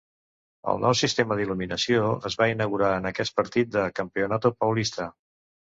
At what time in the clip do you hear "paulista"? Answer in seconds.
4.65-5.13